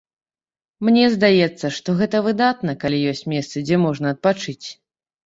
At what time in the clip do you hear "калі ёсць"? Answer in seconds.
2.85-3.21